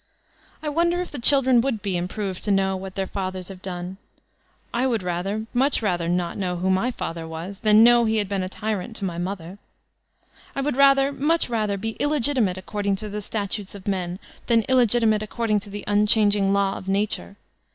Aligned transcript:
I 0.63 0.69
wonder 0.69 0.99
if 0.99 1.11
the 1.11 1.19
children 1.19 1.61
would 1.61 1.83
be 1.83 1.95
improved 1.95 2.43
to 2.45 2.49
know 2.51 2.75
what 2.75 2.95
their 2.95 3.05
fathers 3.05 3.49
have 3.49 3.61
done. 3.61 3.97
I 4.73 4.87
would 4.87 5.03
rather, 5.03 5.45
much 5.53 5.83
rather, 5.83 6.09
not 6.09 6.39
know 6.39 6.57
who 6.57 6.71
my 6.71 6.89
father 6.89 7.27
was 7.27 7.59
than 7.59 7.83
know 7.83 8.05
he 8.05 8.17
had 8.17 8.27
been 8.27 8.41
a 8.41 8.49
tyrant 8.49 8.95
to 8.95 9.05
my 9.05 9.19
mother. 9.19 9.59
I 10.55 10.61
would 10.61 10.75
rather, 10.75 11.11
mudi 11.13 11.49
rather, 11.49 11.77
be 11.77 11.91
illegitimate 11.99 12.57
according 12.57 12.95
to 12.95 13.09
the 13.09 13.21
statutes 13.21 13.75
of 13.75 13.87
men, 13.87 14.17
than 14.47 14.63
illegitimate 14.63 15.21
according 15.21 15.59
to 15.59 15.69
the 15.69 15.83
unchanging 15.85 16.51
law 16.51 16.79
of 16.79 16.87
Nature. 16.89 17.35